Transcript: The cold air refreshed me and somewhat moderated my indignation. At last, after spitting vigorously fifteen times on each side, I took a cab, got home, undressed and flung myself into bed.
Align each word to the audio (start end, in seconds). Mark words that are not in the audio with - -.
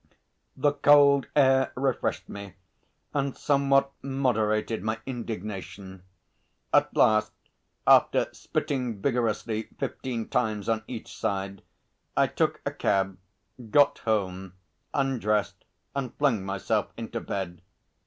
The 0.57 0.71
cold 0.71 1.27
air 1.35 1.71
refreshed 1.75 2.27
me 2.27 2.55
and 3.13 3.37
somewhat 3.37 3.91
moderated 4.01 4.81
my 4.81 4.97
indignation. 5.05 6.01
At 6.73 6.95
last, 6.97 7.33
after 7.85 8.27
spitting 8.31 8.99
vigorously 8.99 9.69
fifteen 9.79 10.27
times 10.27 10.67
on 10.67 10.83
each 10.87 11.15
side, 11.15 11.61
I 12.17 12.25
took 12.25 12.61
a 12.65 12.71
cab, 12.71 13.19
got 13.69 13.99
home, 13.99 14.53
undressed 14.91 15.65
and 15.93 16.11
flung 16.15 16.43
myself 16.43 16.87
into 16.97 17.19
bed. 17.19 17.61